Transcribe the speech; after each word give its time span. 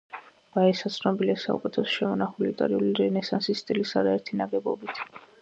ბაესა 0.53 0.89
ცნობილია 0.95 1.35
საუკეთესოდ 1.43 1.91
შემონახული, 1.97 2.49
იტალიური 2.55 2.91
რენესანსის 3.01 3.63
სტილის 3.67 3.95
არაერთი 4.03 4.43
ნაგებობით. 4.43 5.07